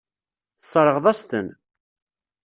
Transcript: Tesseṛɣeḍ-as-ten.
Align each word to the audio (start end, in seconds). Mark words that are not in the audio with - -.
Tesseṛɣeḍ-as-ten. 0.59 1.47